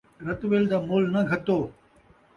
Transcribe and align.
رتول 0.27 0.61
دا 0.71 0.77
مُل 0.87 1.03
ناں 1.13 1.25
گھتو 1.29 1.57